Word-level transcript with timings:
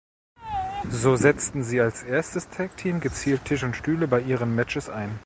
So 0.89 1.15
setzten 1.15 1.61
sie 1.61 1.79
als 1.79 2.01
erstes 2.01 2.49
Tag-Team 2.49 3.01
gezielt 3.01 3.45
Tisch 3.45 3.61
und 3.63 3.75
Stühle 3.75 4.07
bei 4.07 4.19
ihren 4.19 4.55
Matches 4.55 4.89
ein. 4.89 5.19